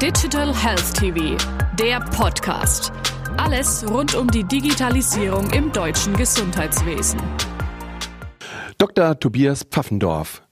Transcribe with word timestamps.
Digital 0.00 0.56
Health 0.56 0.94
TV, 0.94 1.36
der 1.78 2.00
Podcast. 2.00 2.90
Alles 3.36 3.84
rund 3.86 4.14
um 4.14 4.28
die 4.28 4.44
Digitalisierung 4.44 5.50
im 5.50 5.70
deutschen 5.72 6.16
Gesundheitswesen. 6.16 7.20
Dr. 8.78 9.20
Tobias 9.20 9.64
Pfaffendorf, 9.64 10.42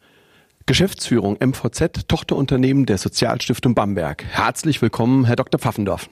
Geschäftsführung 0.66 1.38
MVZ, 1.40 2.08
Tochterunternehmen 2.08 2.84
der 2.84 2.98
Sozialstiftung 2.98 3.74
Bamberg. 3.74 4.22
Herzlich 4.22 4.83
willkommen, 4.83 5.24
Herr 5.24 5.37
Dr. 5.37 5.58
Pfaffendorf. 5.58 6.10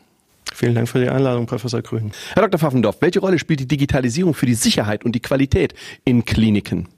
Vielen 0.54 0.74
Dank 0.74 0.88
für 0.88 1.00
die 1.00 1.10
Einladung, 1.10 1.44
Professor 1.44 1.82
Grün. 1.82 2.12
Herr 2.32 2.42
Dr. 2.42 2.58
Pfaffendorf, 2.58 2.96
welche 3.00 3.20
Rolle 3.20 3.38
spielt 3.38 3.60
die 3.60 3.68
Digitalisierung 3.68 4.32
für 4.32 4.46
die 4.46 4.54
Sicherheit 4.54 5.04
und 5.04 5.12
die 5.12 5.20
Qualität 5.20 5.74
in 6.06 6.24
Kliniken? 6.24 6.88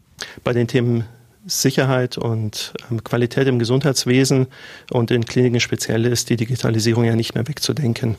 Bei 0.45 0.52
den 0.52 0.68
Themen 0.68 1.05
Sicherheit 1.49 2.19
und 2.19 2.75
ähm, 2.91 3.03
Qualität 3.03 3.48
im 3.48 3.59
Gesundheitswesen 3.59 4.47
und 4.93 5.11
in 5.11 5.25
Kliniken 5.25 5.61
speziell 5.61 6.05
ist 6.05 6.30
die 6.30 6.37
Digitalisierung 6.37 7.05
ja 7.05 7.16
nicht 7.16 7.34
mehr 7.34 7.48
wegzudenken. 7.48 8.16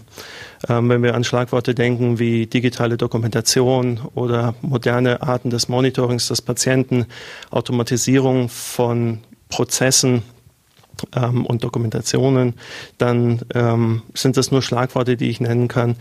Ähm, 0.67 0.89
wenn 0.89 1.03
wir 1.03 1.15
an 1.15 1.23
Schlagworte 1.23 1.73
denken 1.75 2.19
wie 2.19 2.47
digitale 2.47 2.97
Dokumentation 2.97 4.01
oder 4.15 4.55
moderne 4.61 5.21
Arten 5.21 5.49
des 5.49 5.69
Monitorings 5.69 6.27
des 6.27 6.41
Patienten, 6.41 7.05
Automatisierung 7.51 8.49
von 8.49 9.19
Prozessen, 9.47 10.23
ähm, 11.15 11.45
und 11.45 11.63
Dokumentationen, 11.63 12.55
dann 12.97 13.41
ähm, 13.53 14.01
sind 14.13 14.37
das 14.37 14.51
nur 14.51 14.61
Schlagworte, 14.61 15.15
die 15.15 15.29
ich 15.29 15.39
nennen 15.39 15.67
kann, 15.69 15.95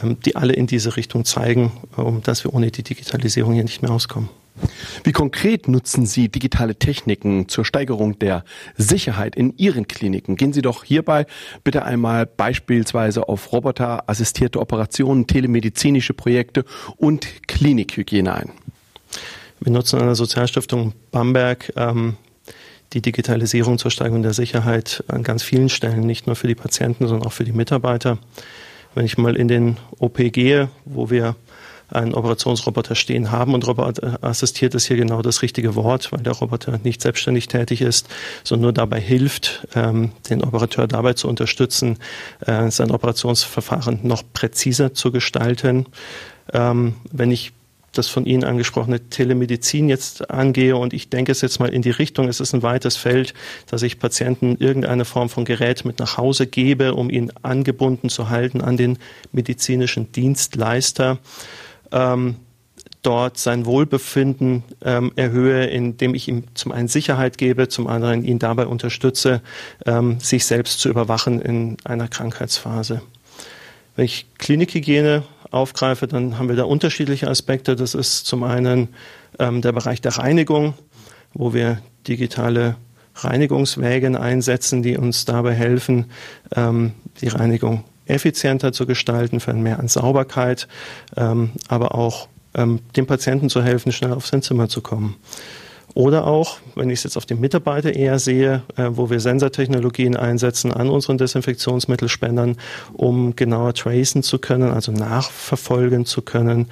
ähm, 0.00 0.18
die 0.24 0.36
alle 0.36 0.52
in 0.52 0.66
diese 0.66 0.96
Richtung 0.96 1.24
zeigen, 1.24 1.72
um 1.96 2.22
dass 2.22 2.44
wir 2.44 2.54
ohne 2.54 2.70
die 2.70 2.84
Digitalisierung 2.84 3.54
hier 3.54 3.64
nicht 3.64 3.82
mehr 3.82 3.90
auskommen. 3.90 4.28
Wie 5.02 5.12
konkret 5.12 5.68
nutzen 5.68 6.06
Sie 6.06 6.28
digitale 6.28 6.76
Techniken 6.76 7.48
zur 7.48 7.64
Steigerung 7.64 8.18
der 8.18 8.44
Sicherheit 8.76 9.34
in 9.34 9.56
Ihren 9.56 9.88
Kliniken? 9.88 10.36
Gehen 10.36 10.52
Sie 10.52 10.62
doch 10.62 10.84
hierbei 10.84 11.26
bitte 11.64 11.84
einmal 11.84 12.26
beispielsweise 12.26 13.28
auf 13.28 13.52
roboterassistierte 13.52 14.60
Operationen, 14.60 15.26
telemedizinische 15.26 16.14
Projekte 16.14 16.64
und 16.96 17.48
Klinikhygiene 17.48 18.34
ein. 18.34 18.52
Wir 19.60 19.72
nutzen 19.72 19.98
an 19.98 20.06
der 20.06 20.14
Sozialstiftung 20.14 20.92
Bamberg 21.10 21.72
ähm, 21.76 22.16
die 22.92 23.02
Digitalisierung 23.02 23.78
zur 23.78 23.90
Steigerung 23.90 24.22
der 24.22 24.34
Sicherheit 24.34 25.02
an 25.08 25.22
ganz 25.22 25.42
vielen 25.42 25.68
Stellen, 25.68 26.00
nicht 26.00 26.26
nur 26.26 26.36
für 26.36 26.46
die 26.46 26.54
Patienten, 26.54 27.08
sondern 27.08 27.26
auch 27.26 27.32
für 27.32 27.44
die 27.44 27.52
Mitarbeiter. 27.52 28.18
Wenn 28.94 29.04
ich 29.04 29.18
mal 29.18 29.34
in 29.34 29.48
den 29.48 29.76
OP 29.98 30.18
gehe, 30.18 30.68
wo 30.84 31.10
wir 31.10 31.34
einen 31.88 32.14
Operationsroboter 32.14 32.94
stehen 32.94 33.30
haben. 33.30 33.54
Und 33.54 33.66
Roboter 33.66 34.18
assistiert 34.22 34.74
ist 34.74 34.86
hier 34.86 34.96
genau 34.96 35.22
das 35.22 35.42
richtige 35.42 35.74
Wort, 35.74 36.12
weil 36.12 36.22
der 36.22 36.32
Roboter 36.32 36.78
nicht 36.82 37.02
selbstständig 37.02 37.48
tätig 37.48 37.80
ist, 37.80 38.08
sondern 38.42 38.62
nur 38.62 38.72
dabei 38.72 39.00
hilft, 39.00 39.66
ähm, 39.74 40.12
den 40.28 40.42
Operateur 40.42 40.86
dabei 40.86 41.14
zu 41.14 41.28
unterstützen, 41.28 41.98
äh, 42.46 42.70
sein 42.70 42.90
Operationsverfahren 42.90 44.00
noch 44.02 44.22
präziser 44.32 44.94
zu 44.94 45.12
gestalten. 45.12 45.86
Ähm, 46.52 46.94
wenn 47.12 47.30
ich 47.30 47.52
das 47.96 48.08
von 48.08 48.26
Ihnen 48.26 48.44
angesprochene 48.44 49.08
Telemedizin 49.08 49.88
jetzt 49.88 50.30
angehe 50.30 50.76
und 50.76 50.92
ich 50.92 51.10
denke 51.10 51.32
es 51.32 51.40
jetzt 51.40 51.60
mal 51.60 51.72
in 51.72 51.82
die 51.82 51.90
Richtung, 51.90 52.28
es 52.28 52.40
ist 52.40 52.54
ein 52.54 52.62
weites 52.62 52.96
Feld, 52.96 53.34
dass 53.66 53.82
ich 53.82 53.98
Patienten 53.98 54.56
irgendeine 54.58 55.04
Form 55.04 55.28
von 55.28 55.44
Gerät 55.44 55.84
mit 55.84 55.98
nach 55.98 56.16
Hause 56.16 56.46
gebe, 56.46 56.94
um 56.94 57.10
ihn 57.10 57.32
angebunden 57.42 58.08
zu 58.08 58.30
halten 58.30 58.60
an 58.60 58.76
den 58.76 58.98
medizinischen 59.32 60.12
Dienstleister 60.12 61.18
ähm, 61.94 62.36
dort 63.02 63.38
sein 63.38 63.66
Wohlbefinden 63.66 64.64
ähm, 64.82 65.12
erhöhe, 65.16 65.66
indem 65.66 66.14
ich 66.14 66.28
ihm 66.28 66.44
zum 66.54 66.72
einen 66.72 66.88
Sicherheit 66.88 67.38
gebe, 67.38 67.68
zum 67.68 67.86
anderen 67.86 68.24
ihn 68.24 68.38
dabei 68.38 68.66
unterstütze, 68.66 69.40
ähm, 69.86 70.18
sich 70.20 70.44
selbst 70.44 70.80
zu 70.80 70.88
überwachen 70.88 71.40
in 71.40 71.76
einer 71.84 72.08
Krankheitsphase. 72.08 73.02
Wenn 73.94 74.06
ich 74.06 74.26
Klinikhygiene 74.38 75.22
aufgreife, 75.50 76.08
dann 76.08 76.38
haben 76.38 76.48
wir 76.48 76.56
da 76.56 76.64
unterschiedliche 76.64 77.28
Aspekte. 77.28 77.76
Das 77.76 77.94
ist 77.94 78.26
zum 78.26 78.42
einen 78.42 78.88
ähm, 79.38 79.62
der 79.62 79.72
Bereich 79.72 80.00
der 80.00 80.18
Reinigung, 80.18 80.74
wo 81.32 81.54
wir 81.54 81.78
digitale 82.08 82.76
Reinigungswägen 83.16 84.16
einsetzen, 84.16 84.82
die 84.82 84.96
uns 84.96 85.24
dabei 85.24 85.54
helfen, 85.54 86.06
ähm, 86.56 86.92
die 87.20 87.28
Reinigung 87.28 87.84
effizienter 88.06 88.72
zu 88.72 88.86
gestalten, 88.86 89.40
für 89.40 89.54
Mehr 89.54 89.78
an 89.78 89.88
Sauberkeit, 89.88 90.68
ähm, 91.16 91.52
aber 91.68 91.94
auch 91.94 92.28
ähm, 92.54 92.80
dem 92.96 93.06
Patienten 93.06 93.48
zu 93.50 93.62
helfen, 93.62 93.92
schnell 93.92 94.12
auf 94.12 94.26
sein 94.26 94.42
Zimmer 94.42 94.68
zu 94.68 94.80
kommen. 94.80 95.16
Oder 95.94 96.26
auch, 96.26 96.58
wenn 96.74 96.90
ich 96.90 96.98
es 96.98 97.04
jetzt 97.04 97.16
auf 97.16 97.24
den 97.24 97.40
Mitarbeiter 97.40 97.94
eher 97.94 98.18
sehe, 98.18 98.62
äh, 98.76 98.88
wo 98.90 99.10
wir 99.10 99.20
Sensortechnologien 99.20 100.16
einsetzen 100.16 100.72
an 100.72 100.88
unseren 100.90 101.18
Desinfektionsmittelspendern, 101.18 102.56
um 102.92 103.36
genauer 103.36 103.74
tracen 103.74 104.24
zu 104.24 104.38
können, 104.38 104.72
also 104.72 104.90
nachverfolgen 104.90 106.04
zu 106.04 106.22
können, 106.22 106.66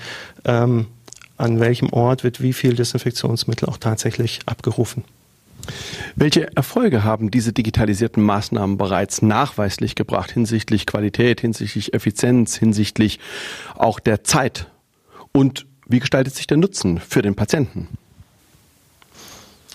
ähm, 0.44 0.86
an 1.36 1.60
welchem 1.60 1.92
Ort 1.92 2.24
wird 2.24 2.42
wie 2.42 2.52
viel 2.52 2.74
Desinfektionsmittel 2.74 3.68
auch 3.68 3.78
tatsächlich 3.78 4.40
abgerufen. 4.46 5.04
Welche 6.14 6.54
Erfolge 6.56 7.04
haben 7.04 7.30
diese 7.30 7.52
digitalisierten 7.52 8.22
Maßnahmen 8.22 8.76
bereits 8.76 9.22
nachweislich 9.22 9.94
gebracht 9.94 10.30
hinsichtlich 10.30 10.86
Qualität, 10.86 11.40
hinsichtlich 11.40 11.94
Effizienz, 11.94 12.56
hinsichtlich 12.56 13.18
auch 13.76 14.00
der 14.00 14.24
Zeit? 14.24 14.70
Und 15.32 15.66
wie 15.86 16.00
gestaltet 16.00 16.34
sich 16.34 16.46
der 16.46 16.58
Nutzen 16.58 16.98
für 16.98 17.22
den 17.22 17.34
Patienten? 17.34 17.88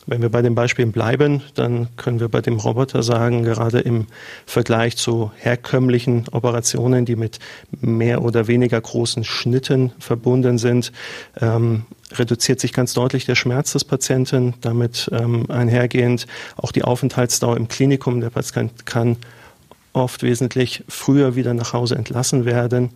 Wenn 0.10 0.22
wir 0.22 0.30
bei 0.30 0.42
den 0.42 0.56
Beispielen 0.56 0.94
bleiben, 0.94 1.44
dann 1.54 1.90
können 1.98 2.22
wir 2.22 2.30
bei 2.30 2.40
dem 2.40 2.56
Roboter 2.56 3.04
sagen, 3.04 3.44
gerade 3.44 3.80
im 3.80 4.08
Vergleich 4.46 4.96
zu 4.96 5.32
herkömmlichen 5.36 6.30
Operationen, 6.32 7.04
die 7.04 7.18
mit 7.18 7.40
mehr 7.82 8.24
oder 8.24 8.48
weniger 8.48 8.80
großen 8.80 9.26
Schnitten 9.26 9.92
verbunden 10.00 10.58
sind, 10.58 10.94
ähm, 11.42 11.84
reduziert 12.14 12.62
sich 12.62 12.72
ganz 12.72 12.94
deutlich 12.94 13.26
der 13.26 13.36
Schmerz 13.36 13.74
des 13.74 13.84
Patienten. 13.84 14.54
Damit 14.62 15.10
ähm, 15.12 15.52
einhergehend 15.52 16.26
auch 16.56 16.72
die 16.72 16.86
Aufenthaltsdauer 16.86 17.58
im 17.58 17.68
Klinikum. 17.68 18.22
Der 18.22 18.30
Patient 18.30 18.86
kann 18.86 19.18
oft 19.92 20.24
wesentlich 20.24 20.86
früher 20.88 21.36
wieder 21.36 21.54
nach 21.54 21.74
Hause 21.74 21.96
entlassen 21.96 22.46
werden. 22.46 22.92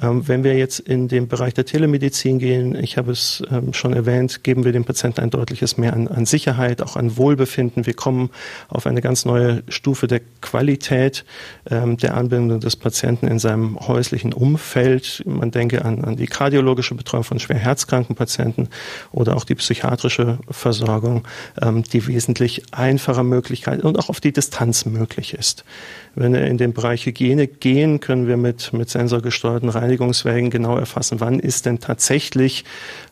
Ähm, 0.00 0.26
wenn 0.28 0.44
wir 0.44 0.56
jetzt 0.56 0.80
in 0.80 1.08
den 1.08 1.28
Bereich 1.28 1.54
der 1.54 1.64
Telemedizin 1.64 2.38
gehen, 2.38 2.74
ich 2.74 2.96
habe 2.96 3.12
es 3.12 3.42
ähm, 3.50 3.72
schon 3.72 3.92
erwähnt, 3.92 4.44
geben 4.44 4.64
wir 4.64 4.72
dem 4.72 4.84
Patienten 4.84 5.20
ein 5.20 5.30
deutliches 5.30 5.78
Mehr 5.78 5.92
an, 5.92 6.08
an 6.08 6.26
Sicherheit, 6.26 6.82
auch 6.82 6.96
an 6.96 7.16
Wohlbefinden. 7.16 7.86
Wir 7.86 7.94
kommen 7.94 8.30
auf 8.68 8.86
eine 8.86 9.00
ganz 9.00 9.24
neue 9.24 9.62
Stufe 9.68 10.06
der 10.06 10.20
Qualität 10.40 11.24
ähm, 11.70 11.96
der 11.96 12.14
Anbindung 12.14 12.60
des 12.60 12.76
Patienten 12.76 13.26
in 13.26 13.38
seinem 13.38 13.78
häuslichen 13.80 14.32
Umfeld. 14.32 15.22
Man 15.26 15.50
denke 15.50 15.84
an, 15.84 16.04
an 16.04 16.16
die 16.16 16.26
kardiologische 16.26 16.94
Betreuung 16.94 17.24
von 17.24 17.38
schwer 17.38 17.58
herzkranken 17.58 18.16
Patienten 18.16 18.68
oder 19.12 19.36
auch 19.36 19.44
die 19.44 19.54
psychiatrische 19.54 20.38
Versorgung, 20.50 21.24
die 21.92 22.06
wesentlich 22.06 22.62
einfacher 22.72 23.22
Möglichkeit 23.22 23.82
und 23.82 23.98
auch 23.98 24.08
auf 24.08 24.20
die 24.20 24.32
Distanz 24.32 24.84
möglich 24.84 25.34
ist. 25.34 25.64
Wenn 26.14 26.32
wir 26.32 26.44
in 26.46 26.58
den 26.58 26.72
Bereich 26.72 27.06
Hygiene 27.06 27.46
gehen, 27.46 28.00
können 28.00 28.26
wir 28.26 28.36
mit, 28.36 28.72
mit 28.72 28.90
sensorgesteuerten 28.90 29.68
Reinigungswägen 29.78 30.50
genau 30.50 30.76
erfassen, 30.76 31.20
wann 31.20 31.40
ist 31.40 31.66
denn 31.66 31.78
tatsächlich 31.78 32.64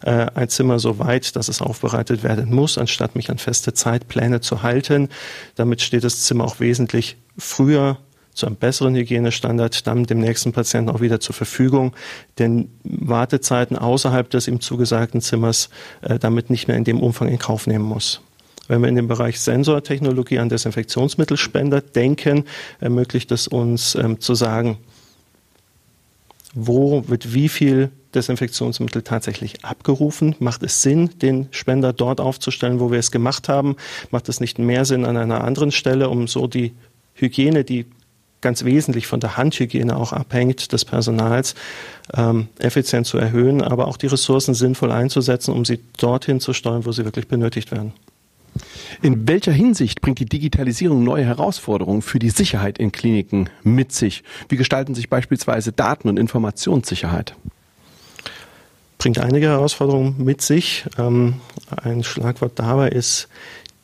äh, 0.02 0.26
ein 0.34 0.48
Zimmer 0.48 0.78
so 0.78 0.98
weit, 0.98 1.36
dass 1.36 1.48
es 1.48 1.62
aufbereitet 1.62 2.22
werden 2.22 2.54
muss, 2.54 2.78
anstatt 2.78 3.16
mich 3.16 3.30
an 3.30 3.38
feste 3.38 3.72
Zeitpläne 3.72 4.40
zu 4.40 4.62
halten. 4.62 5.08
Damit 5.54 5.80
steht 5.80 6.04
das 6.04 6.22
Zimmer 6.22 6.44
auch 6.44 6.60
wesentlich 6.60 7.16
früher 7.38 7.98
zu 8.36 8.46
einem 8.46 8.56
besseren 8.56 8.94
Hygienestandard 8.94 9.86
dann 9.86 10.04
dem 10.04 10.20
nächsten 10.20 10.52
Patienten 10.52 10.90
auch 10.90 11.00
wieder 11.00 11.20
zur 11.20 11.34
Verfügung, 11.34 11.94
denn 12.38 12.68
Wartezeiten 12.84 13.78
außerhalb 13.78 14.28
des 14.28 14.46
ihm 14.46 14.60
zugesagten 14.60 15.22
Zimmers 15.22 15.70
äh, 16.02 16.18
damit 16.18 16.50
nicht 16.50 16.68
mehr 16.68 16.76
in 16.76 16.84
dem 16.84 17.00
Umfang 17.00 17.28
in 17.28 17.38
Kauf 17.38 17.66
nehmen 17.66 17.86
muss. 17.86 18.20
Wenn 18.68 18.82
wir 18.82 18.88
in 18.88 18.96
den 18.96 19.08
Bereich 19.08 19.40
Sensortechnologie 19.40 20.38
an 20.38 20.48
Desinfektionsmittelspender 20.48 21.80
denken, 21.80 22.44
ermöglicht 22.80 23.30
es 23.32 23.48
uns 23.48 23.94
ähm, 23.94 24.20
zu 24.20 24.34
sagen, 24.34 24.78
wo 26.56 27.06
wird 27.06 27.34
wie 27.34 27.50
viel 27.50 27.90
Desinfektionsmittel 28.14 29.02
tatsächlich 29.02 29.64
abgerufen? 29.64 30.34
Macht 30.38 30.62
es 30.62 30.80
Sinn, 30.80 31.10
den 31.20 31.48
Spender 31.50 31.92
dort 31.92 32.18
aufzustellen, 32.18 32.80
wo 32.80 32.90
wir 32.90 32.98
es 32.98 33.10
gemacht 33.10 33.48
haben? 33.48 33.76
Macht 34.10 34.28
es 34.30 34.40
nicht 34.40 34.58
mehr 34.58 34.86
Sinn 34.86 35.04
an 35.04 35.18
einer 35.18 35.44
anderen 35.44 35.70
Stelle, 35.70 36.08
um 36.08 36.26
so 36.26 36.46
die 36.46 36.72
Hygiene, 37.14 37.62
die 37.62 37.84
ganz 38.40 38.64
wesentlich 38.64 39.06
von 39.06 39.20
der 39.20 39.36
Handhygiene 39.36 39.96
auch 39.96 40.12
abhängt 40.12 40.72
des 40.72 40.86
Personals, 40.86 41.54
ähm, 42.14 42.48
effizient 42.58 43.06
zu 43.06 43.18
erhöhen, 43.18 43.60
aber 43.60 43.86
auch 43.86 43.98
die 43.98 44.06
Ressourcen 44.06 44.54
sinnvoll 44.54 44.92
einzusetzen, 44.92 45.52
um 45.52 45.64
sie 45.64 45.80
dorthin 45.98 46.40
zu 46.40 46.54
steuern, 46.54 46.86
wo 46.86 46.92
sie 46.92 47.04
wirklich 47.04 47.28
benötigt 47.28 47.70
werden? 47.70 47.92
In 49.02 49.28
welcher 49.28 49.52
Hinsicht 49.52 50.00
bringt 50.00 50.18
die 50.18 50.26
Digitalisierung 50.26 51.04
neue 51.04 51.24
Herausforderungen 51.24 52.02
für 52.02 52.18
die 52.18 52.30
Sicherheit 52.30 52.78
in 52.78 52.92
Kliniken 52.92 53.50
mit 53.62 53.92
sich? 53.92 54.22
Wie 54.48 54.56
gestalten 54.56 54.94
sich 54.94 55.08
beispielsweise 55.08 55.72
Daten- 55.72 56.08
und 56.08 56.18
Informationssicherheit? 56.18 57.34
Bringt 58.98 59.18
einige 59.18 59.48
Herausforderungen 59.48 60.16
mit 60.18 60.42
sich. 60.42 60.84
Ähm, 60.98 61.34
ein 61.76 62.02
Schlagwort 62.02 62.58
dabei 62.58 62.88
ist 62.88 63.28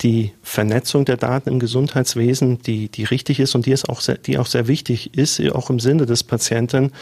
die 0.02 0.32
Vernetzung 0.42 1.04
der 1.04 1.16
Daten 1.16 1.48
im 1.48 1.60
Gesundheitswesen, 1.60 2.60
die, 2.62 2.88
die 2.88 3.04
richtig 3.04 3.38
ist 3.38 3.54
und 3.54 3.66
die, 3.66 3.72
ist 3.72 3.88
auch 3.88 4.00
sehr, 4.00 4.18
die 4.18 4.38
auch 4.38 4.46
sehr 4.46 4.66
wichtig 4.66 5.16
ist, 5.16 5.40
auch 5.52 5.70
im 5.70 5.80
Sinne 5.80 6.06
des 6.06 6.24
Patienten. 6.24 6.92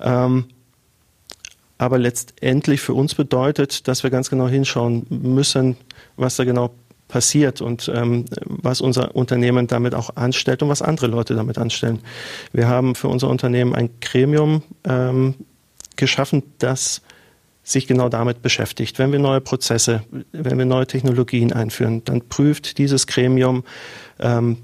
Ähm, 0.00 0.46
aber 1.78 1.98
letztendlich 1.98 2.80
für 2.80 2.94
uns 2.94 3.14
bedeutet, 3.14 3.86
dass 3.86 4.02
wir 4.02 4.10
ganz 4.10 4.30
genau 4.30 4.48
hinschauen 4.48 5.06
müssen, 5.10 5.76
was 6.16 6.36
da 6.36 6.44
genau 6.44 6.72
passiert 7.08 7.60
und 7.60 7.90
ähm, 7.92 8.26
was 8.44 8.80
unser 8.80 9.16
Unternehmen 9.16 9.66
damit 9.66 9.94
auch 9.94 10.16
anstellt 10.16 10.62
und 10.62 10.68
was 10.68 10.82
andere 10.82 11.06
Leute 11.06 11.34
damit 11.34 11.58
anstellen. 11.58 12.00
Wir 12.52 12.68
haben 12.68 12.94
für 12.94 13.08
unser 13.08 13.28
Unternehmen 13.28 13.74
ein 13.74 13.90
Gremium 14.00 14.62
ähm, 14.84 15.34
geschaffen, 15.96 16.42
das 16.58 17.02
sich 17.62 17.86
genau 17.86 18.08
damit 18.08 18.40
beschäftigt. 18.40 18.98
Wenn 18.98 19.12
wir 19.12 19.18
neue 19.18 19.40
Prozesse, 19.40 20.02
wenn 20.32 20.58
wir 20.58 20.64
neue 20.64 20.86
Technologien 20.86 21.52
einführen, 21.52 22.02
dann 22.04 22.28
prüft 22.28 22.78
dieses 22.78 23.06
Gremium 23.06 23.64
ähm, 24.20 24.58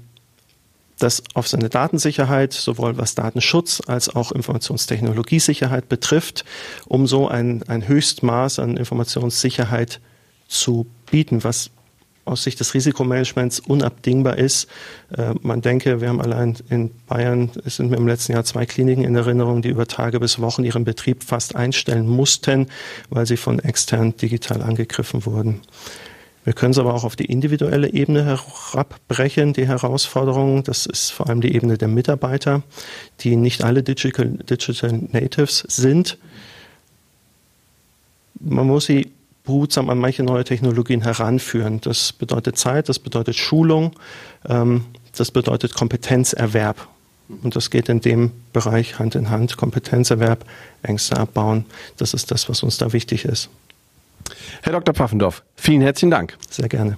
das 0.97 1.23
auf 1.33 1.47
seine 1.47 1.69
Datensicherheit, 1.69 2.53
sowohl 2.53 2.97
was 2.97 3.15
Datenschutz 3.15 3.81
als 3.85 4.15
auch 4.15 4.31
Informationstechnologiesicherheit 4.31 5.89
betrifft, 5.89 6.45
um 6.87 7.05
so 7.05 7.27
ein, 7.27 7.63
ein 7.67 7.87
Höchstmaß 7.87 8.59
an 8.59 8.77
Informationssicherheit 8.77 9.99
zu 10.47 10.85
bieten, 11.11 11.43
was 11.43 11.71
aus 12.25 12.43
Sicht 12.43 12.59
des 12.59 12.73
Risikomanagements 12.73 13.59
unabdingbar 13.59 14.37
ist. 14.37 14.67
Äh, 15.15 15.33
man 15.41 15.61
denke, 15.61 16.01
wir 16.01 16.09
haben 16.09 16.21
allein 16.21 16.57
in 16.69 16.91
Bayern, 17.07 17.51
es 17.63 17.77
sind 17.77 17.91
mir 17.91 17.97
im 17.97 18.07
letzten 18.07 18.33
Jahr 18.33 18.43
zwei 18.43 18.65
Kliniken 18.65 19.03
in 19.03 19.15
Erinnerung, 19.15 19.61
die 19.61 19.69
über 19.69 19.87
Tage 19.87 20.19
bis 20.19 20.39
Wochen 20.39 20.63
ihren 20.63 20.83
Betrieb 20.83 21.23
fast 21.23 21.55
einstellen 21.55 22.07
mussten, 22.07 22.67
weil 23.09 23.25
sie 23.25 23.37
von 23.37 23.59
extern 23.59 24.17
digital 24.17 24.61
angegriffen 24.61 25.25
wurden. 25.25 25.61
Wir 26.45 26.53
können 26.53 26.71
es 26.71 26.77
aber 26.77 26.93
auch 26.93 27.03
auf 27.03 27.15
die 27.15 27.25
individuelle 27.25 27.91
Ebene 27.91 28.23
herabbrechen, 28.23 29.53
die 29.53 29.67
Herausforderungen. 29.67 30.63
Das 30.63 30.85
ist 30.85 31.09
vor 31.09 31.27
allem 31.27 31.41
die 31.41 31.55
Ebene 31.55 31.77
der 31.77 31.87
Mitarbeiter, 31.87 32.61
die 33.21 33.35
nicht 33.35 33.63
alle 33.63 33.81
Digital, 33.81 34.29
Digital 34.29 34.91
Natives 35.11 35.65
sind. 35.67 36.19
Man 38.39 38.67
muss 38.67 38.85
sie 38.85 39.11
behutsam 39.45 39.89
an 39.89 39.97
manche 39.97 40.23
neue 40.23 40.43
Technologien 40.43 41.01
heranführen. 41.01 41.81
Das 41.81 42.13
bedeutet 42.13 42.57
Zeit, 42.57 42.89
das 42.89 42.99
bedeutet 42.99 43.35
Schulung, 43.35 43.93
ähm, 44.47 44.85
das 45.15 45.31
bedeutet 45.31 45.73
Kompetenzerwerb. 45.73 46.87
Und 47.27 47.55
das 47.55 47.71
geht 47.71 47.89
in 47.89 48.01
dem 48.01 48.31
Bereich 48.53 48.99
Hand 48.99 49.15
in 49.15 49.29
Hand. 49.29 49.57
Kompetenzerwerb, 49.57 50.45
Ängste 50.83 51.17
abbauen. 51.17 51.65
Das 51.97 52.13
ist 52.13 52.29
das, 52.29 52.49
was 52.49 52.61
uns 52.61 52.77
da 52.77 52.93
wichtig 52.93 53.25
ist. 53.25 53.49
Herr 54.61 54.73
Dr. 54.73 54.93
Pfaffendorf, 54.93 55.43
vielen 55.55 55.81
herzlichen 55.81 56.11
Dank. 56.11 56.37
Sehr 56.49 56.69
gerne. 56.69 56.97